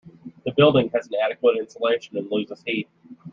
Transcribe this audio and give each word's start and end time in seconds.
The 0.45 0.51
building 0.57 0.89
has 0.95 1.05
inadequate 1.05 1.57
insulation 1.59 2.17
and 2.17 2.27
loses 2.31 2.63
heat. 2.65 2.89